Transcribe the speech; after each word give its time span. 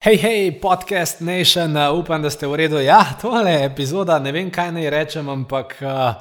Hej, 0.00 0.16
hej, 0.16 0.60
podcast 0.60 1.20
Nation, 1.20 1.76
uh, 1.76 1.98
upam, 1.98 2.22
da 2.22 2.30
ste 2.30 2.46
v 2.48 2.56
redu. 2.56 2.78
Ja, 2.80 3.04
tole 3.20 3.52
je 3.52 3.64
epizoda, 3.68 4.16
ne 4.18 4.32
vem, 4.32 4.48
kaj 4.48 4.70
naj 4.72 4.88
rečem, 4.88 5.26
ampak 5.28 5.74
uh, 5.84 6.16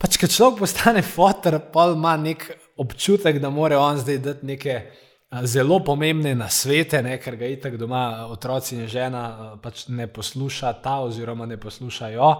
pač, 0.00 0.16
ker 0.16 0.32
človek 0.32 0.62
postane 0.62 1.02
fotor, 1.14 1.58
pa 1.60 1.90
ima 1.92 2.14
nek 2.16 2.46
občutek, 2.80 3.36
da 3.36 3.50
mora 3.52 3.82
on 3.84 4.00
zdaj 4.00 4.16
dati 4.16 4.48
neke 4.48 4.78
zelo 5.44 5.82
pomembne 5.84 6.32
nasvete, 6.34 7.02
ne, 7.04 7.18
ker 7.20 7.36
ga 7.36 7.52
itak 7.52 7.76
doma 7.76 8.30
otroci 8.32 8.78
in 8.80 8.88
žena 8.88 9.58
pač 9.60 9.86
ne 9.92 10.08
poslušata 10.08 10.98
oziroma 11.04 11.44
ne 11.46 11.60
poslušajo. 11.60 12.32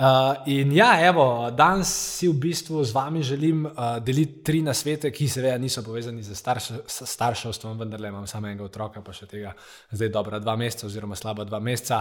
Uh, 0.00 0.06
in 0.46 0.72
ja, 0.72 0.94
evo, 1.04 1.50
danes 1.52 1.90
si 1.92 2.24
v 2.24 2.32
bistvu 2.40 2.80
z 2.88 2.94
vami 2.96 3.20
želim 3.22 3.66
uh, 3.66 3.98
deliti 4.00 4.40
tri 4.40 4.62
nasvete, 4.64 5.10
ki 5.12 5.26
seveda 5.28 5.58
niso 5.60 5.82
povezani 5.84 6.22
z 6.24 6.32
starš 6.38 6.70
starševstvom, 6.88 7.76
vendar 7.76 8.00
le 8.00 8.08
imam 8.08 8.24
samo 8.24 8.48
enega 8.48 8.64
otroka, 8.64 9.02
pa 9.04 9.12
še 9.12 9.28
tega 9.28 9.52
zdaj 9.92 10.08
dobra 10.08 10.38
dva 10.40 10.54
meseca 10.56 10.86
oziroma 10.88 11.18
slaba 11.20 11.44
dva 11.44 11.60
meseca. 11.60 11.98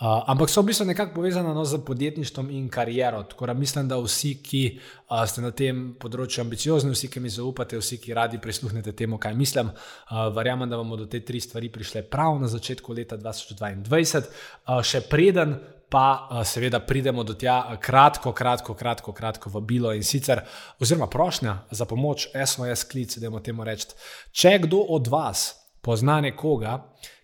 Uh, 0.00 0.22
ampak 0.32 0.48
so 0.48 0.62
v 0.64 0.70
bistvu 0.70 0.86
nekako 0.88 1.12
povezane 1.18 1.52
no, 1.52 1.66
z 1.68 1.82
podjetništvom 1.84 2.48
in 2.56 2.70
kariero. 2.72 3.20
Tako 3.28 3.50
da 3.52 3.56
mislim, 3.58 3.92
da 3.92 4.00
vsi, 4.00 4.32
ki 4.40 4.62
uh, 4.78 5.20
ste 5.28 5.44
na 5.44 5.52
tem 5.52 5.84
področju 6.00 6.46
ambiciozni, 6.46 6.94
vsi, 6.96 7.12
ki 7.12 7.20
mi 7.20 7.34
zaupate, 7.36 7.76
vsi, 7.76 8.00
ki 8.00 8.16
radi 8.16 8.40
prisluhnete 8.40 8.96
temu, 8.96 9.20
kaj 9.20 9.36
mislim, 9.36 9.74
uh, 9.76 10.24
verjamem, 10.32 10.72
da 10.72 10.80
bomo 10.80 10.96
do 10.96 11.04
te 11.04 11.20
tri 11.20 11.44
stvari 11.44 11.68
prišle 11.68 12.06
prav 12.08 12.40
na 12.40 12.48
začetku 12.48 12.96
leta 12.96 13.20
2022. 13.20 14.24
Uh, 14.64 14.80
še 14.80 15.04
preden 15.12 15.58
pa 15.92 16.28
uh, 16.30 16.40
seveda 16.48 16.80
pridemo 16.80 17.24
do 17.24 17.34
tja 17.36 17.76
kratko, 17.80 18.32
kratko, 18.32 18.74
kratko, 18.74 19.12
kratko 19.12 19.50
vabilo 19.52 19.92
in 19.92 20.02
sicer, 20.02 20.40
oziroma 20.80 21.06
prošnja 21.12 21.58
za 21.70 21.84
pomoč, 21.84 22.30
SOS 22.46 22.84
klic, 22.88 23.16
da 23.18 23.26
imamo 23.26 23.42
temu 23.44 23.64
reči. 23.64 23.92
Če 24.32 24.56
kdo 24.64 24.80
od 24.96 25.10
vas 25.12 25.50
pozna 25.84 26.20
nekoga, 26.24 26.78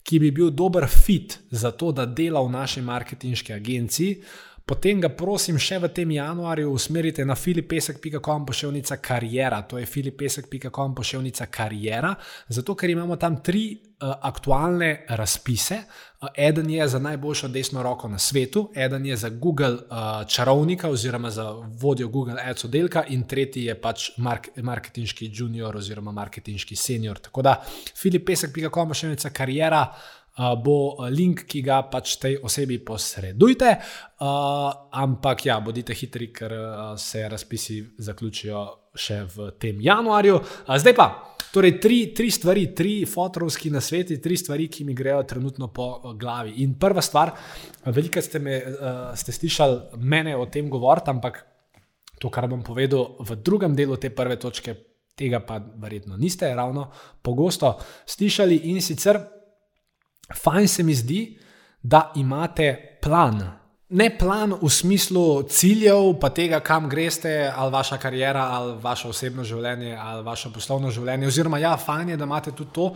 ki 0.04 0.20
bi 0.20 0.30
bil 0.32 0.50
dober 0.50 0.84
fit 0.88 1.38
za 1.50 1.70
to, 1.70 1.92
da 1.92 2.04
dela 2.06 2.42
v 2.44 2.52
naši 2.52 2.84
marketinški 2.84 3.52
agenciji, 3.56 4.22
Potem 4.68 5.00
ga 5.00 5.08
prosim 5.08 5.56
še 5.56 5.78
v 5.80 5.88
tem 5.96 6.10
januarju 6.12 6.74
usmerite 6.76 7.24
na 7.24 7.32
filipesek.com 7.38 8.44
pošiljka 8.46 8.98
karijera. 9.00 9.62
To 9.64 9.78
je 9.80 9.86
filipesek.com 9.88 10.94
pošiljka 10.94 11.46
karijera, 11.46 12.12
zato 12.52 12.74
ker 12.76 12.92
imamo 12.92 13.16
tam 13.16 13.38
tri 13.40 13.70
uh, 13.72 14.12
aktualne 14.28 15.06
razpise. 15.08 15.78
Uh, 16.20 16.28
eden 16.36 16.68
je 16.70 16.88
za 16.88 17.00
najboljšo 17.00 17.48
desno 17.48 17.82
roko 17.82 18.10
na 18.12 18.18
svetu, 18.18 18.66
eden 18.76 19.06
je 19.06 19.16
za 19.16 19.30
Google 19.30 19.78
uh, 19.88 20.28
čarovnika 20.28 20.90
oziroma 20.90 21.30
za 21.30 21.48
vodjo 21.80 22.08
Google 22.08 22.36
Ads 22.44 22.68
oddelka, 22.68 23.06
in 23.08 23.24
tretji 23.24 23.64
je 23.70 23.80
pač 23.80 24.10
mark 24.18 24.50
marketinški 24.56 25.30
junior 25.32 25.76
oziroma 25.76 26.12
marketinški 26.12 26.76
senior. 26.76 27.18
Tako 27.18 27.42
da 27.42 27.56
filipesek.com 27.96 28.88
pošiljka 28.88 29.30
karijera 29.30 29.86
bo 30.62 30.96
link, 31.10 31.44
ki 31.50 31.62
ga 31.66 31.82
pač 31.90 32.16
tej 32.22 32.38
osebi 32.46 32.78
posredujte. 32.78 33.72
Ampak 34.22 35.46
ja, 35.46 35.58
bodite 35.60 35.96
hitri, 35.98 36.30
ker 36.34 36.54
se 36.98 37.24
razpisi 37.28 37.80
zaključijo 37.98 38.62
še 38.98 39.24
v 39.34 39.50
tem 39.58 39.80
januarju. 39.82 40.38
Zdaj 40.68 40.96
pa. 40.96 41.08
Torej, 41.48 41.78
tri, 41.80 41.98
tri 42.12 42.28
stvari, 42.30 42.66
tri 42.76 43.06
fotorovski 43.08 43.70
nasveti, 43.72 44.18
tri 44.20 44.36
stvari, 44.36 44.66
ki 44.68 44.84
mi 44.84 44.92
grejo 44.94 45.22
trenutno 45.24 45.70
po 45.72 46.12
glavi. 46.12 46.58
In 46.60 46.74
prva 46.78 47.00
stvar, 47.00 47.32
veliko 47.88 48.20
ste, 48.20 48.38
me, 48.38 48.58
ste 49.16 49.32
slišali 49.32 49.96
mene 50.04 50.36
o 50.36 50.44
tem 50.52 50.68
govoriti, 50.68 51.08
ampak 51.08 51.40
to, 52.20 52.28
kar 52.28 52.50
bom 52.52 52.60
povedal 52.60 53.16
v 53.24 53.38
drugem 53.40 53.72
delu 53.78 53.96
te 53.96 54.12
prve 54.12 54.36
točke, 54.36 54.76
tega 55.18 55.40
pa 55.40 55.56
verjetno 55.58 56.20
niste 56.20 56.46
ravno 56.54 56.90
pogosto 57.22 57.72
slišali. 58.04 58.68
In 58.68 58.82
sicer 58.84 59.16
fajn 60.34 60.68
se 60.68 60.82
mi 60.82 60.94
zdi, 60.94 61.38
da 61.82 62.12
imate 62.16 62.98
plan. 63.02 63.42
Ne 63.88 64.10
plan 64.18 64.52
v 64.52 64.68
smislu 64.68 65.42
ciljev, 65.48 66.18
pa 66.20 66.28
tega, 66.28 66.60
kam 66.60 66.88
greste, 66.88 67.52
ali 67.56 67.72
vaša 67.72 67.96
karijera, 67.96 68.42
ali 68.52 68.74
vaše 68.82 69.08
osebno 69.08 69.44
življenje, 69.44 69.96
ali 69.96 70.24
vaše 70.24 70.52
poslovno 70.52 70.90
življenje. 70.90 71.26
Oziroma, 71.26 71.58
ja, 71.58 71.76
fajn 71.76 72.12
je, 72.12 72.16
da 72.20 72.28
imate 72.28 72.52
tudi 72.52 72.74
to, 72.76 72.90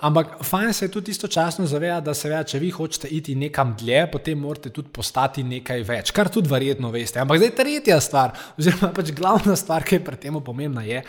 ampak 0.00 0.36
fajn 0.44 0.72
se 0.72 0.84
je 0.84 0.90
tudi 0.92 1.10
istočasno 1.10 1.66
zavedati, 1.66 2.04
da 2.06 2.14
se 2.14 2.28
ve, 2.28 2.42
če 2.44 2.58
vi 2.58 2.70
hočete 2.70 3.08
iti 3.08 3.34
nekam 3.34 3.74
dlje, 3.78 4.04
potem 4.12 4.38
morate 4.38 4.70
tudi 4.74 4.92
postati 4.94 5.42
nekaj 5.42 5.82
več, 5.88 6.12
kar 6.14 6.30
tudi 6.32 6.50
verjetno 6.50 6.90
veste. 6.94 7.20
Ampak 7.22 7.40
zdaj 7.42 7.54
tretja 7.58 8.00
stvar, 8.00 8.36
oziroma 8.58 8.92
pač 8.94 9.12
glavna 9.16 9.56
stvar, 9.56 9.86
ki 9.86 9.98
je 9.98 10.04
pri 10.04 10.20
tem 10.22 10.38
pomembna, 10.44 10.84
je, 10.86 11.02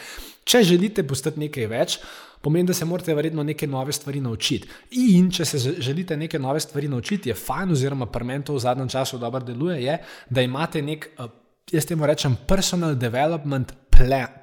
če 0.44 0.64
želite 0.74 1.06
postati 1.08 1.46
nekaj 1.46 1.70
več 1.70 2.00
pomeni, 2.42 2.68
da 2.68 2.74
se 2.74 2.86
morate 2.86 3.14
verjetno 3.16 3.44
neke 3.44 3.68
nove 3.68 3.92
stvari 3.92 4.22
naučiti. 4.22 4.70
In 4.92 5.32
če 5.32 5.46
se 5.46 5.60
želite 5.60 6.18
neke 6.18 6.40
nove 6.40 6.60
stvari 6.60 6.88
naučiti, 6.88 7.30
je 7.30 7.36
fajn, 7.36 7.76
oziroma 7.76 8.08
pri 8.12 8.26
meni 8.26 8.48
to 8.48 8.56
v 8.56 8.64
zadnjem 8.64 8.90
času 8.90 9.20
dobro 9.20 9.44
deluje, 9.44 9.82
je, 9.84 9.98
da 10.30 10.42
imate 10.42 10.82
nek, 10.82 11.10
eh, 11.20 11.28
jaz 11.72 11.86
temu 11.86 12.08
rečem, 12.08 12.38
personal 12.48 12.96
development 12.96 13.74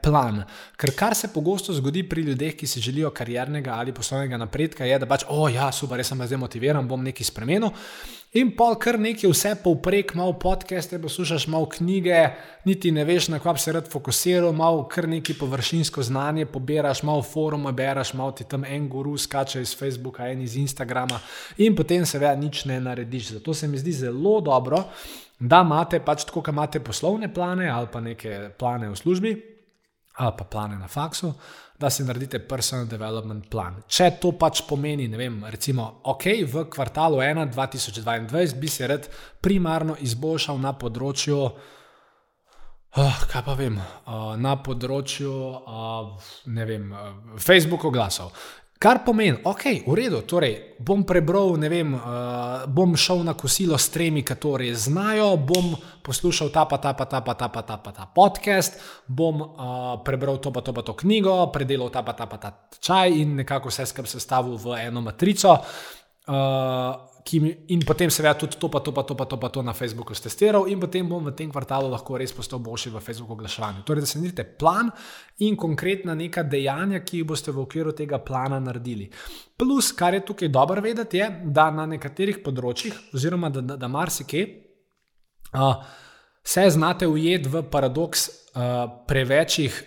plan. 0.02 0.42
Ker 0.76 0.92
kar 0.96 1.14
se 1.14 1.32
pogosto 1.32 1.74
zgodi 1.74 2.02
pri 2.08 2.22
ljudeh, 2.22 2.54
ki 2.56 2.66
si 2.66 2.80
želijo 2.80 3.10
kariernega 3.10 3.74
ali 3.74 3.94
poslovnega 3.94 4.36
napredka, 4.36 4.84
je, 4.84 4.98
da 4.98 5.06
pač, 5.06 5.24
o 5.28 5.48
ja, 5.48 5.70
super, 5.72 6.00
jaz 6.00 6.12
sem 6.12 6.26
zdaj 6.26 6.40
motiviran, 6.40 6.88
bom 6.88 7.02
nekaj 7.04 7.30
spremenil. 7.30 7.72
In 8.36 8.50
pol 8.52 8.74
kar 8.76 8.98
nekaj, 9.00 9.30
vse 9.32 9.54
povprek, 9.62 10.10
malo 10.18 10.34
podcaste, 10.36 10.98
poslušaš 11.00 11.46
malo 11.48 11.70
knjige, 11.72 12.18
niti 12.68 12.90
ne 12.92 13.04
veš, 13.08 13.30
na 13.32 13.38
kaj 13.40 13.54
bi 13.56 13.62
se 13.62 13.72
rad 13.72 13.88
fokusiral, 13.88 14.52
malo 14.52 14.82
kar 14.92 15.08
nekaj 15.08 15.38
površinsko 15.40 16.02
znanje 16.04 16.44
pobiraš, 16.46 17.00
malo 17.02 17.22
forume 17.24 17.72
bereš, 17.72 18.12
malo 18.12 18.36
ti 18.36 18.44
tam 18.44 18.64
en 18.64 18.90
guru 18.92 19.16
skače 19.16 19.62
iz 19.64 19.72
Facebooka, 19.78 20.28
en 20.28 20.42
iz 20.44 20.56
Instagrama 20.56 21.20
in 21.56 21.76
potem 21.76 22.04
seveda 22.04 22.36
nič 22.36 22.64
ne 22.68 22.80
narediš. 22.80 23.32
Zato 23.38 23.54
se 23.54 23.68
mi 23.68 23.78
zdi 23.78 23.92
zelo 23.92 24.40
dobro, 24.40 24.84
da 25.40 25.64
imate 25.64 26.04
pač 26.04 26.28
tako, 26.28 26.42
kot 26.42 26.52
imate 26.52 26.80
poslovne 26.80 27.32
plane 27.34 27.70
ali 27.70 27.88
pa 27.92 28.00
neke 28.00 28.50
plane 28.58 28.90
v 28.90 28.96
službi 28.96 29.55
ali 30.16 30.34
pa 30.38 30.44
plane 30.44 30.78
na 30.78 30.88
faksu, 30.88 31.32
da 31.78 31.90
si 31.90 32.04
naredite 32.04 32.38
personal 32.48 32.86
development 32.88 33.48
plan. 33.50 33.82
Če 33.88 34.10
to 34.20 34.32
pač 34.40 34.62
pomeni, 34.68 35.08
ne 35.12 35.20
vem, 35.20 35.42
recimo, 35.52 36.00
ok, 36.08 36.24
v 36.48 36.66
kvartalu 36.72 37.20
1 37.20 37.52
2022 37.52 38.56
bi 38.60 38.68
se 38.68 38.88
rad 38.88 39.08
primarno 39.40 39.96
izboljšal 40.00 40.60
na 40.60 40.72
področju. 40.72 41.40
Oh, 42.96 43.18
kaj 43.28 43.42
pa 43.44 43.54
vem, 43.58 43.76
uh, 43.76 44.32
na 44.40 44.54
področju, 44.64 45.32
uh, 45.32 46.30
ne 46.48 46.64
vem, 46.64 46.88
uh, 46.92 47.36
Facebook 47.36 47.84
oglasov. 47.84 48.32
Kar 48.76 49.00
pomeni, 49.04 49.38
ok, 49.40 49.88
v 49.88 49.94
redu, 49.96 50.20
torej 50.28 50.76
bom 50.84 51.00
prebral, 51.08 51.54
ne 51.56 51.68
vem, 51.72 51.94
uh, 51.96 52.68
bom 52.68 52.92
šel 52.92 53.22
na 53.24 53.32
kosilo 53.32 53.78
s 53.80 53.88
tremi, 53.88 54.20
ki 54.20 54.36
to 54.36 54.52
res 54.60 54.84
znajo, 54.84 55.30
bom 55.40 55.72
poslušal 56.04 56.52
ta 56.52 56.66
pa 56.68 56.76
ta 56.76 56.92
pa 56.92 57.08
ta 57.08 57.22
pa 57.24 57.32
ta 57.32 57.48
pa 57.48 57.64
ta 57.64 57.80
pa 57.80 57.90
ta 57.96 58.04
podcast, 58.04 58.76
bom 59.08 59.40
uh, 59.40 59.96
prebral 60.04 60.36
to 60.44 60.52
pa 60.52 60.60
to 60.60 60.76
pa 60.76 60.84
to 60.84 60.92
knjigo, 60.92 61.48
predelal 61.56 61.88
ta 61.88 62.04
pa 62.04 62.12
ta 62.12 62.28
pa 62.28 62.36
ta 62.36 62.52
čaj 62.76 63.16
in 63.16 63.40
nekako 63.40 63.72
vse 63.72 63.88
skupaj 63.88 64.12
sestavil 64.12 64.60
v 64.60 64.76
eno 64.84 65.00
matrico. 65.00 65.56
Uh, 66.28 67.15
mi, 67.34 67.50
in 67.74 67.82
potem 67.82 68.10
seveda 68.10 68.36
tudi 68.38 68.58
to, 68.58 68.68
pa 68.70 68.80
to, 68.80 68.92
pa 68.94 69.02
to, 69.02 69.14
pa 69.18 69.24
to, 69.26 69.36
pa 69.36 69.48
to 69.50 69.62
na 69.62 69.72
Facebooku 69.74 70.14
testiral, 70.14 70.68
in 70.70 70.78
potem 70.78 71.08
bom 71.08 71.24
v 71.24 71.34
tem 71.34 71.50
kvartalu 71.50 71.90
lahko 71.90 72.18
res 72.18 72.32
postal 72.32 72.62
boljši 72.62 72.92
v 72.94 73.02
Facebooku 73.02 73.34
oglaševanju. 73.34 73.82
Torej, 73.82 74.04
da 74.04 74.06
se 74.06 74.20
naredite 74.20 74.44
plan 74.58 74.90
in 75.42 75.56
konkretna 75.58 76.14
neka 76.14 76.46
dejanja, 76.46 77.02
ki 77.02 77.22
jih 77.22 77.26
boste 77.26 77.50
v 77.50 77.64
okviru 77.64 77.92
tega 77.98 78.22
plana 78.22 78.60
naredili. 78.62 79.10
Plus, 79.58 79.90
kar 79.92 80.14
je 80.14 80.22
tukaj 80.28 80.52
dobro 80.54 80.80
vedeti, 80.80 81.18
je, 81.18 81.28
da 81.50 81.66
na 81.74 81.86
nekaterih 81.90 82.40
področjih, 82.46 82.94
oziroma 83.14 83.50
da, 83.50 83.60
da, 83.60 83.76
da 83.76 83.90
marsikaj, 83.90 84.46
uh, 85.52 85.82
se 86.46 86.70
znate 86.70 87.10
ujeti 87.10 87.50
v 87.50 87.66
paradoks 87.70 88.28
uh, 88.30 88.86
prevečjih 89.08 89.82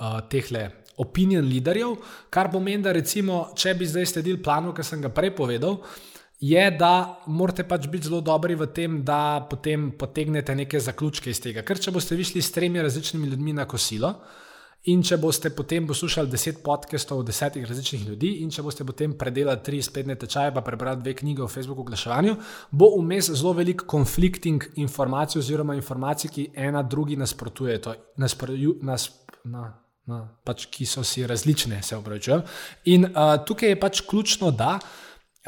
uh, 0.00 0.20
teh 0.30 0.52
le. 0.56 0.68
Opinion 0.98 1.44
leaderjev, 1.46 1.98
kar 2.32 2.48
pomeni, 2.50 2.82
da 2.82 2.96
recimo, 2.96 3.50
če 3.54 3.76
bi 3.78 3.86
zdaj 3.86 4.14
sledili 4.16 4.40
planu, 4.42 4.72
ki 4.74 4.82
sem 4.82 5.04
ga 5.04 5.12
prej 5.14 5.36
povedal, 5.36 5.76
uh, 5.78 6.06
je, 6.40 6.70
da 6.70 7.22
morate 7.26 7.64
pač 7.66 7.88
biti 7.90 8.06
zelo 8.06 8.20
dobri 8.20 8.54
v 8.54 8.68
tem, 8.74 9.00
da 9.04 9.46
potem 9.50 9.90
potegnete 9.98 10.54
neke 10.54 10.80
zaključke 10.80 11.30
iz 11.30 11.40
tega. 11.42 11.64
Ker 11.66 11.80
če 11.82 11.94
boste 11.94 12.18
višli 12.18 12.42
s 12.42 12.52
tremi 12.54 12.82
različnimi 12.82 13.26
ljudmi 13.28 13.56
na 13.58 13.66
kosilo. 13.66 14.14
In 14.88 15.02
če 15.02 15.16
boste 15.18 15.50
potem 15.52 15.88
poslušali 15.88 16.30
deset 16.30 16.60
podcastov 16.62 17.18
od 17.20 17.26
desetih 17.28 17.64
različnih 17.66 18.04
ljudi, 18.06 18.28
in 18.44 18.52
če 18.54 18.62
boste 18.62 18.86
potem 18.86 19.16
predelali 19.18 19.60
tri 19.66 19.80
spletne 19.82 20.14
tečaje, 20.16 20.52
pa 20.54 20.62
prebrali 20.64 21.02
dve 21.02 21.16
knjige 21.18 21.42
o 21.42 21.48
Facebooku 21.50 21.82
oglaševanju, 21.82 22.36
bo 22.70 22.92
vmes 22.94 23.32
zelo 23.34 23.52
velik 23.58 23.82
konflikting 23.90 24.64
informacij, 24.78 25.42
oziroma 25.42 25.74
informacij, 25.76 26.30
ki 26.30 26.46
ena 26.54 26.84
drugi 26.86 27.18
nasprotujejo, 27.18 27.96
nas, 28.22 29.10
na, 29.44 29.66
na, 30.06 30.22
pač, 30.46 30.68
ki 30.70 30.86
so 30.86 31.02
si 31.04 31.26
različne, 31.26 31.82
se 31.82 31.98
upravičujem. 31.98 32.46
In 32.94 33.10
uh, 33.10 33.34
tukaj 33.44 33.74
je 33.74 33.80
pač 33.82 34.06
ključno, 34.06 34.54
da 34.54 34.78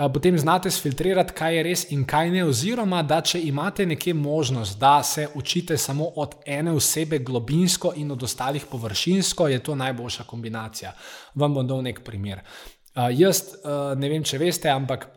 potem 0.09 0.39
znate 0.39 0.71
filtrirati, 0.71 1.33
kaj 1.37 1.57
je 1.57 1.63
res 1.63 1.85
in 1.93 2.05
kaj 2.09 2.31
ne. 2.31 2.45
Oziroma, 2.49 3.03
da 3.03 3.21
če 3.21 3.43
imate 3.43 3.87
nekje 3.87 4.15
možnost, 4.15 4.79
da 4.81 5.03
se 5.03 5.29
učite 5.35 5.77
samo 5.77 6.07
od 6.17 6.35
ene 6.47 6.73
osebe 6.73 7.19
globinsko 7.19 7.93
in 7.97 8.11
od 8.11 8.23
ostalih 8.23 8.65
površinsko, 8.71 9.49
je 9.49 9.59
to 9.63 9.75
najboljša 9.75 10.25
kombinacija. 10.25 10.93
Vam 11.35 11.55
bom 11.55 11.67
dal 11.67 11.83
nek 11.83 12.01
primer. 12.05 12.41
Uh, 12.41 13.11
jaz 13.13 13.43
uh, 13.61 13.99
ne 13.99 14.09
vem, 14.09 14.25
če 14.25 14.39
veste, 14.39 14.71
ampak 14.73 15.09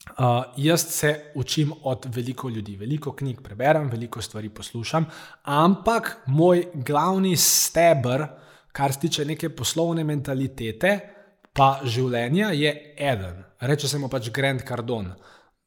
Uh, 0.00 0.42
jaz 0.56 0.80
se 0.88 1.32
učim 1.34 1.72
od 1.82 2.06
veliko 2.08 2.48
ljudi, 2.48 2.76
veliko 2.76 3.12
knjig 3.12 3.42
preberem, 3.44 3.90
veliko 3.90 4.22
stvari 4.22 4.48
poslušam, 4.48 5.06
ampak 5.44 6.16
moj 6.26 6.64
glavni 6.74 7.36
stebr, 7.36 8.24
kar 8.72 8.92
se 8.92 9.00
tiče 9.00 9.24
neke 9.24 9.50
poslovne 9.56 10.04
mentalitete, 10.04 11.19
pa 11.52 11.80
življenja, 11.84 12.52
je 12.56 12.72
eden. 12.96 13.44
Reče 13.60 13.88
se 13.88 13.98
mu 13.98 14.08
pač 14.08 14.30
Grand 14.30 14.62
Cardon, 14.68 15.10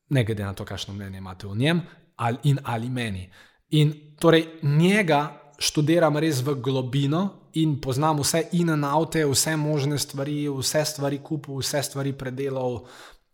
ne 0.10 0.24
glede 0.24 0.46
na 0.46 0.54
to, 0.54 0.66
kakšno 0.66 0.94
mnenje 0.94 1.18
imate 1.18 1.48
o 1.48 1.56
njem 1.56 1.82
ali, 2.16 2.38
in 2.44 2.60
ali 2.64 2.90
meni. 2.90 3.30
In 3.70 3.94
torej 4.20 4.48
njega 4.64 5.24
študiram 5.60 6.18
res 6.18 6.42
v 6.46 6.56
globino 6.62 7.50
in 7.60 7.78
poznam 7.82 8.22
vse 8.22 8.48
in 8.58 8.74
na 8.80 8.94
avte, 8.98 9.24
vse 9.26 9.56
možne 9.58 9.98
stvari, 10.00 10.48
vse 10.50 10.86
stvari 10.86 11.20
kupil, 11.24 11.60
vse 11.62 11.84
stvari 11.84 12.14
predelal. 12.14 12.84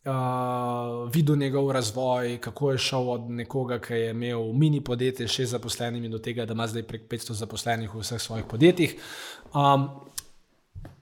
Uh, 0.10 1.10
videl 1.12 1.36
njegov 1.36 1.72
razvoj, 1.76 2.38
kako 2.42 2.72
je 2.72 2.78
šel 2.78 3.10
od 3.12 3.26
nekoga, 3.36 3.82
ki 3.84 3.94
je 3.94 4.12
imel 4.12 4.54
mini 4.56 4.80
podjetje 4.84 5.28
s 5.28 5.32
šest 5.32 5.52
zaposlenimi, 5.52 6.10
do 6.10 6.22
tega, 6.24 6.46
da 6.48 6.56
ima 6.56 6.68
zdaj 6.68 6.86
prek 6.88 7.04
500 7.12 7.36
zaposlenih 7.42 7.94
v 7.94 8.00
vseh 8.00 8.22
svojih 8.22 8.46
podjetjih. 8.48 8.96
Um, 9.54 9.90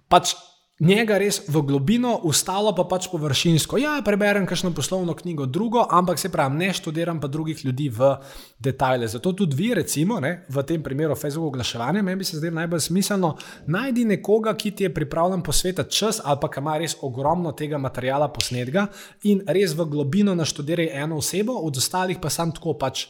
pač 0.09 0.33
njega 0.79 1.17
res 1.17 1.39
v 1.49 1.61
globino, 1.65 2.13
ustalo 2.29 2.73
pa 2.77 2.85
pač 2.85 3.07
površinsko. 3.09 3.79
Ja, 3.81 3.95
preberem 4.05 4.45
kakšno 4.45 4.73
poslovno 4.77 5.15
knjigo, 5.17 5.47
drugo, 5.49 5.81
ampak 5.89 6.19
se 6.21 6.29
pravi, 6.29 6.57
ne 6.57 6.69
študiram 6.73 7.19
pa 7.21 7.27
drugih 7.27 7.65
ljudi 7.65 7.89
v 7.89 8.11
detajle. 8.59 9.07
Zato 9.07 9.33
tudi 9.33 9.57
vi, 9.57 9.73
recimo, 9.73 10.19
ne, 10.21 10.45
v 10.49 10.63
tem 10.63 10.83
primeru 10.83 11.15
Facebook 11.15 11.55
oglaševanja, 11.55 12.03
meni 12.05 12.21
bi 12.21 12.29
se 12.29 12.37
zdelo 12.37 12.59
najbolj 12.59 12.85
smiselno, 12.89 13.35
najdi 13.67 14.05
nekoga, 14.05 14.53
ki 14.53 14.71
ti 14.71 14.85
je 14.85 14.93
pripravljen 14.93 15.41
posvetiti 15.41 15.91
čas 15.91 16.21
ali 16.23 16.37
pa 16.41 16.49
ima 16.57 16.77
res 16.77 16.97
ogromno 17.01 17.51
tega 17.51 17.77
materiala 17.77 18.29
posnetka 18.29 18.87
in 19.23 19.41
res 19.47 19.73
v 19.73 19.85
globino 19.89 20.35
naštudiraj 20.35 20.91
eno 20.93 21.17
osebo, 21.17 21.57
od 21.65 21.77
ostalih 21.77 22.21
pa 22.21 22.29
sam 22.29 22.53
tako 22.53 22.77
pač. 22.77 23.07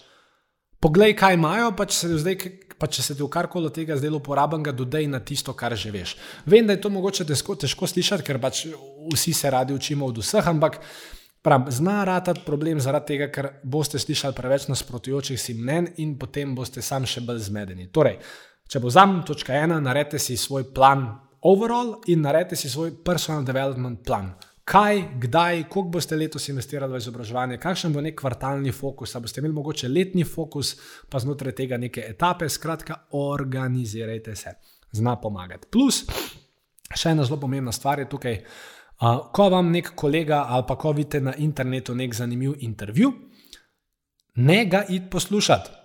Poglej, 0.80 1.16
kaj 1.18 1.34
imajo, 1.34 1.72
pa 1.74 1.88
če 1.90 1.96
se, 1.96 2.08
zdaj, 2.22 2.36
pa 2.78 2.88
če 2.88 3.04
se 3.04 3.16
ti 3.16 3.24
v 3.24 3.30
karkoli 3.32 3.72
tega 3.74 3.98
zdelo 3.98 4.22
uporaben, 4.22 4.64
ga 4.64 4.72
dodaj 4.76 5.08
na 5.10 5.20
tisto, 5.20 5.54
kar 5.58 5.76
že 5.76 5.92
veš. 5.92 6.16
Vem, 6.46 6.68
da 6.68 6.76
je 6.76 6.82
to 6.82 6.92
mogoče 6.94 7.26
težko, 7.26 7.56
težko 7.56 7.90
slišati, 7.90 8.24
ker 8.24 8.40
pač 8.42 8.66
vsi 9.14 9.34
se 9.34 9.52
radi 9.52 9.74
učimo 9.74 10.06
od 10.06 10.22
vseh, 10.22 10.48
ampak 10.48 10.80
prav, 11.42 11.70
zna 11.74 12.04
ratati 12.08 12.46
problem 12.46 12.82
zaradi 12.84 13.14
tega, 13.14 13.30
ker 13.34 13.50
boste 13.64 14.00
slišali 14.00 14.36
preveč 14.38 14.68
nasprotujočih 14.72 15.40
si 15.42 15.58
mnen 15.58 15.94
in 16.04 16.18
potem 16.20 16.56
boste 16.56 16.82
sam 16.82 17.06
še 17.06 17.26
bolj 17.26 17.46
zmedeni. 17.50 17.90
Torej, 17.94 18.20
če 18.68 18.84
bo 18.84 18.92
zam, 18.94 19.22
točka 19.26 19.56
ena, 19.56 19.80
naredite 19.82 20.20
si 20.20 20.38
svoj 20.38 20.70
plan 20.74 21.08
overall 21.42 21.98
in 22.08 22.22
naredite 22.26 22.60
si 22.60 22.70
svoj 22.70 22.98
personal 23.06 23.46
development 23.48 24.06
plan 24.06 24.34
kaj, 24.68 25.04
kdaj, 25.20 25.64
koliko 25.70 25.90
boste 25.96 26.16
letos 26.20 26.50
investirali 26.52 26.94
v 26.94 27.00
izobraževanje, 27.00 27.58
kakšen 27.64 27.94
bo 27.96 28.02
nek 28.04 28.18
kvartalni 28.20 28.74
fokus, 28.76 29.16
ali 29.16 29.24
boste 29.24 29.40
imeli 29.40 29.56
mogoče 29.56 29.88
letni 29.88 30.26
fokus, 30.28 30.74
pa 31.10 31.22
znotraj 31.24 31.56
tega 31.56 31.78
neke 31.80 32.04
etape. 32.04 32.50
Skratka, 32.52 32.98
organizirajte 33.16 34.36
se, 34.36 34.52
zna 35.00 35.16
pomagati. 35.22 35.70
Plus, 35.72 36.02
še 36.92 37.14
ena 37.16 37.24
zelo 37.24 37.40
pomembna 37.40 37.72
stvar 37.72 38.04
je 38.04 38.10
tukaj. 38.12 38.42
Uh, 38.98 39.28
ko 39.32 39.46
vam 39.54 39.70
nek 39.70 39.92
kolega 39.96 40.40
ali 40.50 40.66
pa 40.68 40.76
ko 40.76 40.92
vidite 40.98 41.20
na 41.22 41.36
internetu 41.38 41.94
nek 41.96 42.16
zanimiv 42.18 42.56
intervju, 42.66 43.12
ne 44.42 44.58
ga 44.66 44.82
id 44.90 45.06
poslušati. 45.14 45.76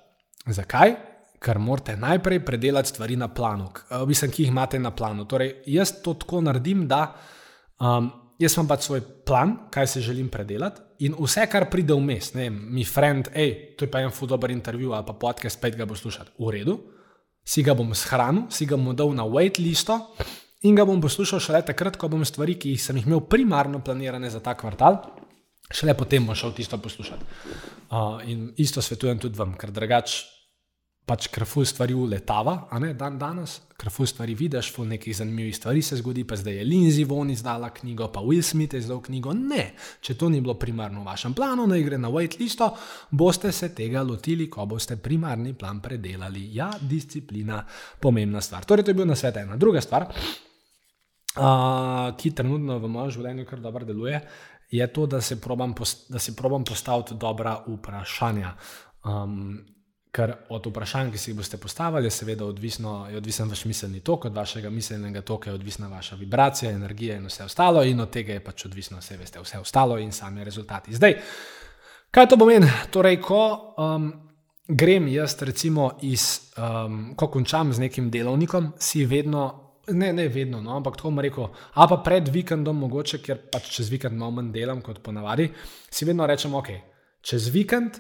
Zakaj? 0.57 0.95
Ker 1.43 1.59
morate 1.59 1.95
najprej 2.01 2.41
predelati 2.47 2.89
stvari 2.89 3.19
na 3.21 3.29
planu, 3.29 3.69
uh, 3.69 4.03
mislim, 4.09 4.33
ki 4.33 4.43
jih 4.47 4.51
imate 4.51 4.81
na 4.81 4.91
planu. 4.97 5.29
Torej, 5.29 5.55
jaz 5.71 5.93
to 6.03 6.17
tako 6.19 6.41
naredim, 6.41 6.87
da 6.89 7.05
um, 7.79 8.11
jaz 8.43 8.57
imam 8.57 8.69
pač 8.71 8.87
svoj 8.89 9.03
plan, 9.27 9.55
kaj 9.73 9.87
se 9.95 10.03
želim 10.05 10.29
predelati, 10.33 10.83
in 11.07 11.15
vse, 11.19 11.47
kar 11.51 11.69
pride 11.71 11.95
vmes, 11.95 12.33
ne 12.35 12.49
vem, 12.49 12.59
mi 12.75 12.85
friend, 12.85 13.31
hej, 13.35 13.77
to 13.79 13.87
je 13.87 13.91
pa 13.91 14.03
en 14.03 14.13
fudober 14.15 14.51
intervju 14.51 14.93
ali 14.93 15.07
pa 15.07 15.15
podcast, 15.15 15.59
spet 15.59 15.79
ga 15.79 15.87
bo 15.87 15.97
slušati, 15.99 16.35
v 16.39 16.53
redu, 16.57 16.77
si 17.45 17.63
ga 17.63 17.75
bom 17.75 17.95
shranil, 17.95 18.47
si 18.51 18.67
ga 18.67 18.79
bom 18.79 18.95
dal 18.97 19.15
na 19.15 19.27
wait 19.27 19.59
listo 19.59 19.99
in 20.63 20.77
ga 20.79 20.87
bom 20.87 21.01
poslušal 21.03 21.43
šele 21.43 21.63
takrat, 21.67 21.97
ko 21.99 22.11
bom 22.11 22.25
stvari, 22.25 22.55
ki 22.59 22.77
sem 22.79 23.01
jih 23.01 23.09
imel 23.09 23.25
primarno 23.27 23.83
planirane 23.83 24.31
za 24.31 24.43
ta 24.43 24.55
kvartal, 24.55 25.01
šele 25.71 25.97
potem 25.99 26.27
bom 26.27 26.39
šel 26.39 26.55
tisto 26.55 26.79
poslušati. 26.79 27.25
Uh, 27.93 28.23
in 28.31 28.53
isto 28.63 28.83
svetujem 28.83 29.19
tudi 29.19 29.39
vam, 29.39 29.57
ker 29.59 29.73
drugače 29.75 30.42
pač 31.03 31.27
krful 31.35 31.67
stvari 31.67 31.97
uletava, 31.99 32.69
a 32.71 32.79
ne 32.79 32.93
dan 32.95 33.17
danes, 33.19 33.57
krful 33.79 34.07
stvari 34.07 34.37
vidiš, 34.39 34.69
ful 34.75 34.87
nekih 34.87 35.17
zanimivih 35.17 35.57
stvari 35.57 35.83
se 35.83 35.97
zgodi, 35.99 36.23
pa 36.29 36.37
zdaj 36.39 36.61
je 36.61 36.67
Lindsay 36.67 37.07
von 37.09 37.31
izdala 37.31 37.73
knjigo, 37.75 38.07
pa 38.15 38.21
Will 38.23 38.43
Smith 38.47 38.75
je 38.75 38.81
izdal 38.85 39.01
knjigo. 39.03 39.35
Ne, 39.35 39.73
če 40.01 40.15
to 40.19 40.29
ni 40.31 40.41
bilo 40.41 40.55
primarno 40.55 41.03
v 41.03 41.11
vašem 41.11 41.35
planu, 41.35 41.67
naj 41.67 41.83
gre 41.89 41.99
na 41.99 42.11
waitlisto, 42.13 42.71
boste 43.11 43.53
se 43.53 43.75
tega 43.75 44.03
lotili, 44.07 44.47
ko 44.51 44.67
boste 44.71 44.97
primarni 45.03 45.55
plan 45.59 45.81
predelali. 45.83 46.47
Ja, 46.55 46.71
disciplina, 46.79 47.67
pomembna 48.01 48.41
stvar. 48.41 48.65
Torej, 48.65 48.87
to 48.87 48.95
je 48.95 49.01
bil 49.03 49.11
na 49.11 49.19
svet 49.19 49.43
ena. 49.43 49.59
Druga 49.59 49.83
stvar, 49.83 50.07
uh, 50.07 50.15
ki 52.15 52.31
trenutno 52.31 52.79
v 52.79 52.95
mojem 52.95 53.11
življenju 53.19 53.51
kar 53.51 53.65
dobro 53.65 53.91
deluje, 53.91 54.23
je 54.73 54.87
to, 54.95 55.11
da 55.11 55.21
se 55.21 55.41
probam, 55.41 55.75
da 56.09 56.23
se 56.23 56.37
probam 56.39 56.65
postaviti 56.65 57.19
dobra 57.21 57.59
vprašanja. 57.67 58.55
Um, 59.05 59.59
Ker 60.13 60.35
od 60.53 60.67
vprašanj, 60.69 61.09
ki 61.15 61.19
si 61.19 61.31
jih 61.31 61.37
boste 61.39 61.57
postavili, 61.57 62.07
je 62.07 62.13
seveda 62.13 62.45
odvisno, 62.45 63.07
je 63.09 63.17
odvisen 63.17 63.49
vaš 63.49 63.65
miselni 63.65 64.03
tok, 64.05 64.27
od 64.29 64.35
vašega 64.37 64.71
miselnega 64.71 65.23
toka 65.25 65.51
je 65.51 65.55
odvisna 65.55 65.89
vaša 65.89 66.19
vibracija, 66.21 66.71
energija 66.71 67.17
in 67.17 67.25
vse 67.27 67.45
ostalo, 67.45 67.85
in 67.85 68.01
od 68.01 68.11
tega 68.13 68.37
je 68.37 68.43
pač 68.45 68.67
odvisno 68.69 69.01
vse, 69.01 69.17
veste, 69.17 69.41
vse 69.41 69.59
ostalo 69.59 69.97
in 69.99 70.13
sami 70.13 70.45
rezultati. 70.45 70.93
Zdaj, 70.95 71.17
kaj 72.11 72.29
to 72.29 72.37
pomeni? 72.37 72.69
Torej, 72.93 73.17
ko 73.25 73.41
um, 73.79 74.11
grem 74.69 75.09
jaz, 75.09 75.39
recimo, 75.49 75.95
iz, 76.03 76.53
um, 76.61 77.15
ko 77.17 77.31
končam 77.33 77.73
z 77.73 77.87
nekim 77.87 78.11
delovnikom, 78.11 78.75
si 78.77 79.07
vedno, 79.09 79.47
ne, 79.89 80.13
ne 80.13 80.29
vedno, 80.29 80.61
no, 80.61 80.77
ampak 80.77 81.01
tako 81.01 81.09
bom 81.09 81.25
rekel, 81.25 81.49
a 81.73 81.89
pa 81.89 82.03
pred 82.05 82.29
vikendom, 82.29 82.85
mogoče, 82.85 83.25
ker 83.25 83.41
pač 83.49 83.73
čez 83.79 83.89
vikend 83.89 84.21
malo 84.21 84.37
manj 84.43 84.53
delam 84.53 84.85
kot 84.85 85.01
ponavadi, 85.01 85.49
si 85.89 86.05
vedno 86.05 86.29
rečem, 86.29 86.53
ok, 86.55 86.71
čez 87.25 87.49
vikend, 87.49 87.97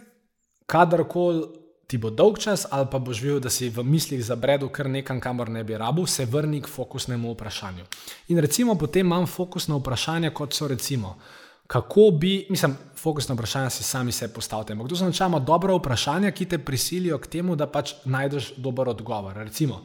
kadarkoli 0.68 1.61
ti 1.86 1.98
bo 1.98 2.10
dolg 2.10 2.38
čas, 2.38 2.66
ali 2.70 2.86
pa 2.90 2.98
boš 2.98 3.20
videl, 3.20 3.40
da 3.40 3.50
si 3.50 3.68
v 3.68 3.84
mislih 3.84 4.24
zabredel 4.24 4.68
kar 4.72 4.88
nekam, 4.90 5.20
kamor 5.20 5.50
ne 5.50 5.64
bi 5.64 5.76
rabil, 5.76 6.06
se 6.06 6.24
vrni 6.24 6.62
k 6.62 6.68
fokusnemu 6.68 7.32
vprašanju. 7.34 7.84
In 8.28 8.38
recimo 8.38 8.74
potem 8.74 9.06
imam 9.06 9.26
fokusno 9.26 9.78
vprašanje, 9.78 10.30
kot 10.30 10.54
so 10.54 10.68
recimo. 10.68 11.18
Kako 11.66 12.10
bi, 12.20 12.46
mislim, 12.50 12.76
fokusno 12.96 13.34
vprašanje 13.34 13.70
si 13.70 13.82
sami 13.82 14.12
se 14.12 14.32
postavite. 14.32 14.72
Ampak 14.72 14.88
to 14.88 14.96
so 14.96 15.04
načeloma 15.04 15.38
dobra 15.38 15.74
vprašanja, 15.76 16.30
ki 16.30 16.44
te 16.44 16.58
prisilijo 16.58 17.18
k 17.18 17.26
temu, 17.26 17.56
da 17.56 17.66
pač 17.66 17.94
najdeš 18.04 18.54
dober 18.56 18.88
odgovor. 18.88 19.36
Recimo, 19.36 19.84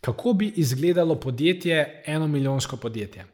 kako 0.00 0.32
bi 0.32 0.52
izgledalo 0.56 1.14
podjetje, 1.20 2.02
eno 2.06 2.26
milijonsko 2.26 2.76
podjetje? 2.76 3.26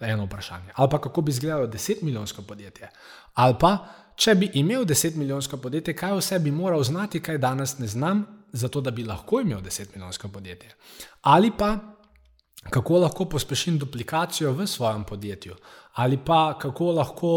Eno 0.00 0.24
vprašanje. 0.24 0.72
Ali 0.74 0.90
pa 0.90 1.00
kako 1.00 1.20
bi 1.20 1.30
izgledalo 1.30 1.66
deset 1.66 2.02
milijonsko 2.02 2.42
podjetje? 2.42 2.88
Ali 3.34 3.54
pa 3.60 3.78
Če 4.20 4.34
bi 4.36 4.50
imel 4.60 4.84
10 4.84 5.14
milijonsko 5.16 5.56
podjetje, 5.56 5.94
kaj 5.96 6.18
vse 6.18 6.38
bi 6.44 6.50
moral 6.52 6.82
znati, 6.84 7.22
kaj 7.24 7.38
danes 7.40 7.78
ne 7.78 7.86
znam, 7.88 8.18
zato 8.52 8.80
da 8.84 8.90
bi 8.90 9.04
lahko 9.04 9.40
imel 9.40 9.62
10 9.64 9.94
milijonsko 9.94 10.28
podjetje? 10.28 10.74
Ali 11.22 11.50
pa 11.58 11.70
kako 12.70 12.98
lahko 13.00 13.24
pospešim 13.24 13.78
duplikacijo 13.78 14.52
v 14.52 14.66
svojem 14.66 15.04
podjetju? 15.04 15.54
Ali 15.94 16.18
pa 16.26 16.58
kako 16.60 16.92
lahko 16.98 17.30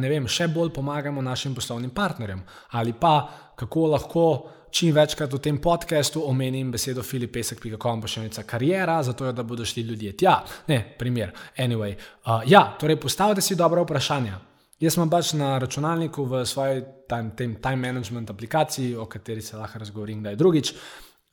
eh, 0.00 0.08
vem, 0.08 0.28
še 0.28 0.46
bolj 0.48 0.70
pomagamo 0.72 1.22
našim 1.22 1.54
poslovnim 1.54 1.90
partnerjem? 1.90 2.40
Ali 2.70 2.92
pa 2.92 3.28
kako 3.56 3.86
lahko 3.92 4.24
čim 4.72 4.94
večkrat 4.96 5.32
v 5.32 5.38
tem 5.38 5.58
podkastu 5.60 6.22
omenim 6.24 6.70
besedo 6.72 7.02
filipesek.com, 7.04 8.00
pa 8.00 8.08
še 8.08 8.22
enica 8.22 8.46
karijera, 8.48 9.02
zato 9.02 9.28
da 9.32 9.44
bodo 9.44 9.68
šli 9.68 9.84
ljudje 9.90 10.14
tja. 10.24 10.38
Ne, 10.72 10.80
primer. 10.98 11.36
Anyway, 11.58 11.92
uh, 11.92 12.40
ja, 12.48 12.70
torej 12.80 12.96
postavite 12.96 13.44
si 13.44 13.58
dobra 13.60 13.84
vprašanja. 13.84 14.40
Jaz 14.82 14.96
sem 14.96 15.10
pač 15.10 15.28
na 15.38 15.54
računalniku 15.62 16.24
v 16.26 16.42
svoji 16.42 16.80
time, 17.06 17.54
time 17.62 17.76
management 17.76 18.30
aplikaciji, 18.30 18.96
o 18.98 19.06
kateri 19.06 19.42
se 19.42 19.56
lahko 19.56 19.78
razgovorim, 19.78 20.22
da 20.22 20.32
je 20.32 20.40
drugič. 20.40 20.72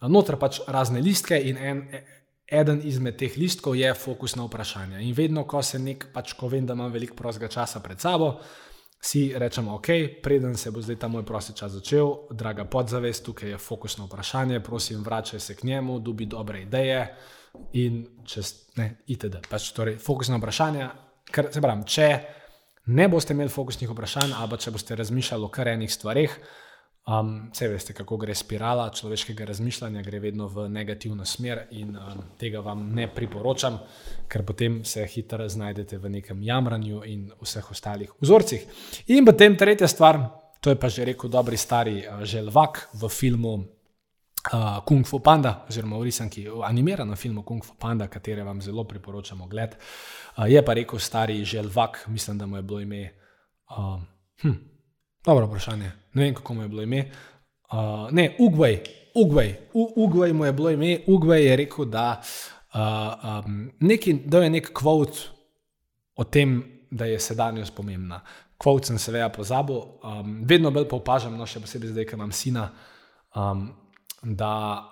Notor 0.06 0.38
pač 0.38 0.60
razne 0.68 1.02
listke 1.02 1.40
in 1.50 1.58
en, 1.58 1.82
eden 2.46 2.84
izmed 2.86 3.18
teh 3.18 3.34
listkov 3.42 3.74
je 3.76 3.90
fokus 3.98 4.36
na 4.38 4.46
vprašanje. 4.46 5.02
In 5.02 5.18
vedno, 5.18 5.48
ko 5.50 5.64
se 5.66 5.82
nek, 5.82 6.12
pač 6.14 6.36
ko 6.38 6.48
vem, 6.48 6.70
da 6.70 6.78
imam 6.78 6.94
veliko 6.94 7.18
prostega 7.18 7.50
časa 7.50 7.82
pred 7.82 7.98
sabo, 7.98 8.36
si 9.02 9.32
rečem, 9.34 9.68
ok, 9.74 9.88
preden 10.22 10.58
se 10.58 10.70
bo 10.72 10.82
zdaj 10.86 11.00
ta 11.02 11.08
moj 11.10 11.26
prosti 11.26 11.56
čas 11.58 11.74
začel, 11.74 12.30
draga 12.30 12.68
podzavest, 12.70 13.26
tukaj 13.26 13.56
je 13.56 13.58
fokus 13.58 13.98
na 13.98 14.06
vprašanje, 14.06 14.60
prosim, 14.62 15.02
vračaj 15.04 15.40
se 15.40 15.56
k 15.56 15.64
njemu, 15.64 16.00
dobi 16.00 16.30
dobre 16.30 16.68
ideje 16.68 17.06
in 17.74 18.04
čez, 18.26 18.54
ne, 18.78 19.00
itd. 19.08 19.42
Pač 19.50 19.72
torej, 19.74 19.98
fokus 19.98 20.30
na 20.30 20.38
vprašanje, 20.38 20.90
ker 21.32 21.50
se 21.54 21.64
pravim, 21.64 21.88
če 21.88 22.10
ne 22.86 23.08
boste 23.08 23.34
imeli 23.34 23.50
fokusnih 23.50 23.90
vprašanj, 23.90 24.34
ali 24.38 24.58
če 24.58 24.72
boste 24.72 24.96
razmišljali 24.96 25.46
o 25.46 25.52
kar 25.54 25.68
enih 25.68 25.94
stvareh, 25.94 26.40
Um, 27.10 27.50
vse 27.52 27.68
veste, 27.68 27.94
kako 27.98 28.18
gre 28.22 28.36
spirala 28.38 28.90
človeškega 28.94 29.46
razmišljanja, 29.50 30.02
gre 30.06 30.20
vedno 30.22 30.46
v 30.48 30.68
negativno 30.70 31.26
smer 31.26 31.64
in 31.74 31.96
um, 31.98 32.20
tega 32.38 32.60
vam 32.62 32.84
ne 32.94 33.08
priporočam, 33.10 33.80
ker 34.30 34.44
potem 34.46 34.84
se 34.86 35.08
hitro 35.10 35.48
znajdete 35.50 35.98
v 35.98 36.12
nekem 36.20 36.44
jamranju 36.44 37.02
in 37.10 37.24
vseh 37.42 37.72
ostalih 37.72 38.12
vzorcih. 38.22 38.68
In 39.16 39.26
potem 39.26 39.58
tretja 39.58 39.90
stvar, 39.90 40.20
to 40.62 40.70
je 40.70 40.78
pa 40.78 40.90
že 40.90 41.08
rekel 41.10 41.34
dobri 41.34 41.58
stari 41.58 42.04
uh, 42.04 42.22
Želvak 42.22 42.90
v 42.94 43.10
filmu 43.10 43.56
uh, 44.54 44.84
Kung 44.86 45.06
Fu 45.08 45.20
Panda, 45.20 45.66
oziroma 45.70 45.98
v 45.98 46.10
resnici 46.10 46.46
v 46.50 46.64
animiranem 46.64 47.16
filmu 47.16 47.44
Kung 47.44 47.64
Fu 47.66 47.76
Panda, 47.80 48.08
katere 48.08 48.44
vam 48.44 48.62
zelo 48.62 48.84
priporočam 48.84 49.42
ogled. 49.42 49.76
Uh, 50.38 50.46
je 50.50 50.62
pa 50.66 50.74
rekel 50.74 51.00
stari 51.00 51.44
Želvak, 51.46 52.06
mislim, 52.08 52.38
da 52.38 52.46
mu 52.46 52.58
je 52.58 52.62
bilo 52.62 52.80
ime. 52.80 53.14
Uh, 53.70 54.02
hm, 54.42 54.58
Dobro 55.26 55.46
vprašanje. 55.46 55.92
Ne 56.14 56.24
vem, 56.24 56.34
kako 56.34 56.54
mu 56.54 56.62
je 56.62 56.68
bilo 56.68 56.82
ime. 56.82 57.12
Uh, 57.72 58.12
ne, 58.12 58.36
Ugvaj, 58.40 58.80
Ugvaj, 59.16 59.56
Ugvaj 59.74 60.34
mu 60.34 60.46
je 60.46 60.54
bilo 60.54 60.70
ime. 60.70 61.00
Ugvaj 61.08 61.44
je 61.44 61.56
rekel, 61.56 61.86
da, 61.86 62.22
uh, 62.74 62.80
um, 63.46 63.72
neki, 63.80 64.14
da 64.14 64.44
je 64.44 64.50
nek 64.50 64.72
kvot 64.74 65.20
o 66.16 66.24
tem, 66.24 66.64
da 66.92 67.06
je 67.06 67.20
sedanjost 67.20 67.76
pomembna. 67.76 68.22
Kvot 68.58 68.86
sem 68.86 68.98
seveda 68.98 69.30
pozabil, 69.30 69.78
um, 70.04 70.42
vedno 70.46 70.72
bolj 70.72 70.88
pa 70.90 70.98
opažam, 70.98 71.38
no 71.38 71.46
še 71.48 71.62
posebej 71.64 71.94
zdaj, 71.94 72.08
ker 72.10 72.18
imam 72.18 72.32
sina, 72.36 72.66
um, 73.36 73.70
da 74.24 74.84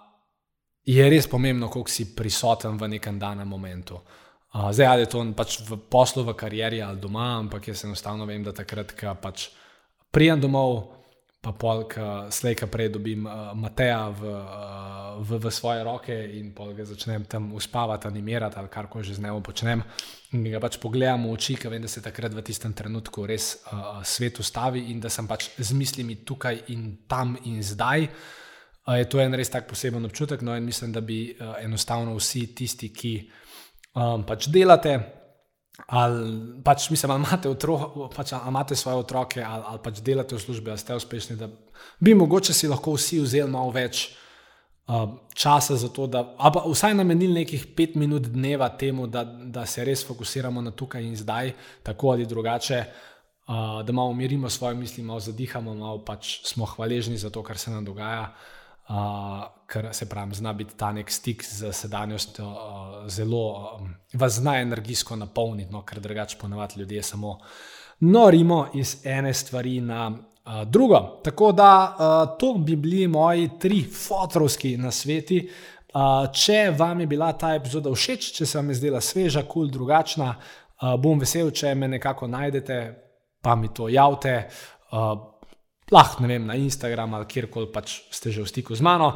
je 0.88 1.10
res 1.10 1.28
pomembno, 1.28 1.68
koliko 1.68 1.92
si 1.92 2.16
prisoten 2.16 2.78
v 2.78 2.88
nekem 2.96 3.20
danem 3.20 3.48
momentu. 3.48 4.00
Uh, 4.56 4.72
zdaj, 4.72 4.88
ali 4.88 5.04
je 5.04 5.12
to 5.12 5.24
pač 5.36 5.60
v 5.68 5.76
poslu, 5.92 6.24
v 6.24 6.34
karieri 6.34 6.82
ali 6.82 7.00
doma, 7.00 7.38
ampak 7.44 7.68
jaz 7.68 7.84
enostavno 7.84 8.26
vem, 8.26 8.44
da 8.44 8.56
takrat, 8.56 8.96
ko 8.96 9.12
pač 9.20 9.50
prijem 10.12 10.40
domov, 10.40 10.96
pa 11.44 11.52
polk, 11.54 11.94
slejka 12.34 12.66
prej 12.72 12.90
dobim 12.96 13.28
uh, 13.28 13.52
Mateja 13.54 14.08
v, 14.10 14.24
uh, 14.24 15.20
v, 15.22 15.38
v 15.44 15.52
svoje 15.54 15.84
roke 15.84 16.16
in 16.40 16.56
polk 16.56 16.80
začnem 16.80 17.28
tam 17.28 17.52
uspavati, 17.54 18.08
animirati 18.08 18.58
ali 18.58 18.72
kar 18.72 18.88
koli 18.88 19.04
že 19.04 19.20
z 19.20 19.28
njim 19.28 19.44
počnem. 19.44 19.84
In 20.34 20.48
ga 20.48 20.60
pač 20.64 20.80
pogledam 20.80 21.28
v 21.28 21.36
oči, 21.36 21.60
ker 21.60 21.72
vem, 21.72 21.84
da 21.84 21.92
se 21.92 22.02
takrat 22.02 22.34
v 22.34 22.42
tistem 22.42 22.74
trenutku 22.74 23.28
res 23.28 23.60
uh, 23.68 24.00
svet 24.08 24.40
ustavi 24.40 24.88
in 24.92 25.04
da 25.04 25.12
sem 25.12 25.28
pač 25.28 25.52
z 25.60 25.76
mislimi 25.76 26.24
tukaj 26.24 26.72
in 26.72 27.06
tam 27.08 27.38
in 27.44 27.60
zdaj. 27.60 28.08
Uh, 28.08 28.47
je 28.96 29.10
to 29.10 29.20
en 29.20 29.34
res 29.36 29.50
tak 29.52 29.68
poseben 29.68 30.06
občutek. 30.06 30.42
No, 30.42 30.56
in 30.56 30.66
mislim, 30.66 30.92
da 30.96 31.02
bi 31.02 31.36
uh, 31.36 31.56
enostavno 31.60 32.16
vsi 32.16 32.46
tisti, 32.56 32.90
ki 32.94 33.14
um, 33.96 34.24
pač 34.28 34.48
delate, 34.54 34.94
ali 35.88 36.62
pač 36.64 36.90
mislim, 36.90 37.12
ali 37.12 37.26
imate, 37.26 37.50
otro, 37.50 38.08
pač, 38.16 38.34
ali 38.34 38.48
imate 38.48 38.76
svoje 38.76 39.02
otroke, 39.04 39.44
ali, 39.44 39.64
ali 39.68 39.82
pač 39.84 40.00
delate 40.02 40.36
v 40.36 40.40
službi, 40.40 40.72
ali 40.72 40.80
ste 40.80 40.96
uspešni, 40.96 41.36
da 41.36 41.50
bi 42.00 42.16
mogoče 42.16 42.54
si 42.54 42.72
lahko 42.72 42.96
vsi 42.96 43.20
vzeli 43.26 43.52
malo 43.52 43.76
več 43.76 44.08
uh, 44.88 45.04
časa 45.36 45.76
za 45.76 45.92
to, 45.92 46.08
da 46.08 46.24
pa 46.24 46.64
vsaj 46.64 46.96
namenili 46.96 47.44
nekih 47.44 47.68
pet 47.76 48.00
minut 48.00 48.32
dneva 48.32 48.70
temu, 48.70 49.08
da, 49.08 49.26
da 49.28 49.66
se 49.66 49.84
res 49.86 50.06
fokusiramo 50.08 50.64
na 50.64 50.72
tukaj 50.72 51.04
in 51.04 51.16
zdaj, 51.16 51.54
tako 51.84 52.16
ali 52.16 52.26
drugače. 52.26 52.84
Uh, 53.48 53.80
da 53.88 53.94
malo 53.96 54.12
umirimo 54.12 54.50
svoje 54.50 54.76
misli, 54.76 55.04
malo 55.04 55.22
zadihamo, 55.24 55.72
malo 55.74 56.02
pač 56.04 56.42
smo 56.44 56.66
hvaležni 56.68 57.16
za 57.16 57.30
to, 57.32 57.40
kar 57.44 57.56
se 57.56 57.72
nam 57.72 57.86
dogaja. 57.86 58.26
Uh, 58.28 58.57
uh, 58.90 59.44
ker 59.68 59.90
se 59.92 60.10
pravi, 60.10 60.36
zna 60.36 60.54
biti 60.54 60.78
ta 60.78 60.92
nek 60.92 61.12
stik 61.12 61.44
z 61.44 61.72
sedanjostjo 61.74 62.46
uh, 62.46 63.08
zelo, 63.08 63.76
um, 63.80 63.94
vas 64.14 64.40
zna 64.40 64.60
energijsko 64.62 65.16
napolniti, 65.16 65.72
no, 65.72 65.84
ker 65.86 66.00
drugače 66.00 66.38
ponavadi 66.42 66.80
ljudje 66.80 67.04
samo 67.04 67.38
norimo 68.00 68.68
iz 68.74 68.98
ene 69.06 69.34
stvari 69.34 69.82
na 69.82 70.08
uh, 70.10 70.64
drugo. 70.64 71.20
Tako 71.24 71.52
da 71.52 71.96
uh, 72.00 72.38
to 72.40 72.54
bi 72.54 72.76
bili 72.76 73.08
moji 73.08 73.50
tri 73.60 73.84
fotorovski 73.84 74.78
nasveti. 74.78 75.50
Uh, 75.94 76.34
če 76.34 76.74
vam 76.78 77.00
je 77.00 77.08
bila 77.08 77.32
ta 77.34 77.56
epizoda 77.56 77.92
všeč, 77.92 78.32
če 78.38 78.46
se 78.46 78.58
vam 78.58 78.70
je 78.70 78.76
zdela 78.76 79.02
sveža, 79.02 79.42
kul, 79.42 79.66
cool, 79.66 79.72
drugačna, 79.72 80.36
uh, 80.36 80.94
bom 81.02 81.20
vesel, 81.20 81.52
če 81.52 81.76
me 81.76 81.88
nekako 81.88 82.28
najdete, 82.28 82.78
pa 83.42 83.56
mi 83.56 83.72
to 83.74 83.90
javite. 83.90 84.48
Uh, 84.92 85.37
lahko 85.92 86.28
vem, 86.28 86.46
na 86.46 86.56
Instagram 86.56 87.14
ali 87.14 87.26
kjerkoli 87.26 87.72
pač 87.74 88.02
ste 88.12 88.32
že 88.32 88.42
v 88.44 88.48
stiku 88.48 88.76
z 88.76 88.82
mano. 88.82 89.14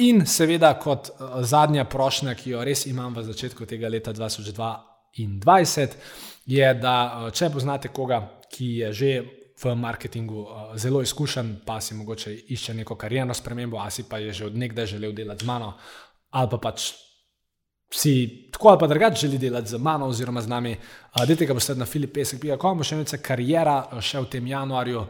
In 0.00 0.26
seveda, 0.26 0.74
kot 0.78 1.10
zadnja 1.42 1.84
prošnja, 1.84 2.34
ki 2.34 2.50
jo 2.50 2.64
res 2.64 2.86
imam 2.86 3.14
v 3.14 3.26
začetku 3.26 3.66
tega 3.66 3.88
leta 3.88 4.12
2022, 4.12 5.96
je, 6.46 6.74
da 6.74 7.28
če 7.34 7.50
poznate 7.50 7.88
koga, 7.88 8.22
ki 8.52 8.66
je 8.84 8.92
že 8.92 9.10
v 9.56 9.72
marketingu 9.74 10.46
zelo 10.76 11.00
izkušen, 11.02 11.62
pa 11.64 11.80
si 11.80 11.94
mogoče 11.94 12.34
išče 12.54 12.74
neko 12.74 12.94
karjerno 12.94 13.34
spremembo, 13.34 13.78
ali 13.78 14.04
pa 14.08 14.18
je 14.18 14.32
že 14.32 14.46
odnegdaj 14.46 14.86
želel 14.86 15.12
delati 15.12 15.44
z 15.44 15.46
mano, 15.46 15.74
ali 16.30 16.48
pa 16.50 16.58
pač. 16.58 16.92
Si 17.90 18.50
tako 18.52 18.68
ali 18.68 18.78
pa 18.78 18.86
drugače 18.86 19.26
želi 19.26 19.38
delati 19.38 19.68
z 19.68 19.78
mano 19.78 20.06
oziroma 20.06 20.42
z 20.42 20.48
nami, 20.48 20.72
uh, 20.72 21.24
dajte 21.26 21.46
ga 21.46 21.54
poslednji 21.54 21.80
na 21.80 21.86
filipesek.com, 21.86 22.82
še 22.82 22.96
enica 22.96 23.18
karijera, 23.22 23.76
še 24.00 24.20
v 24.20 24.30
tem 24.30 24.46
januarju, 24.46 25.06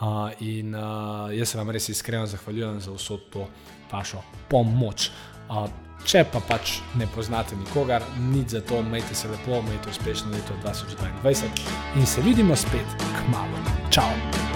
Uh, 0.00 0.30
in 0.40 0.74
uh, 0.74 1.26
jaz 1.34 1.48
se 1.48 1.58
vam 1.58 1.70
res 1.70 1.88
iskreno 1.88 2.26
zahvaljujem 2.26 2.80
za 2.80 2.92
vso 2.94 3.16
to 3.32 3.48
vašo 3.92 4.22
pomoč. 4.48 5.10
Uh, 5.50 5.66
če 6.06 6.22
pa 6.32 6.40
pač 6.40 6.78
ne 6.94 7.08
poznate 7.14 7.56
nikogar, 7.58 8.04
nič 8.30 8.54
za 8.54 8.60
to, 8.60 8.78
imejte 8.80 9.14
se 9.14 9.28
lepo, 9.28 9.58
imejte 9.58 9.90
uspešno 9.90 10.30
leto 10.30 10.54
2022 10.62 11.98
in 11.98 12.06
se 12.06 12.22
vidimo 12.22 12.56
spet 12.56 12.86
k 13.02 13.26
malu. 13.32 13.58
Ciao! 13.90 14.47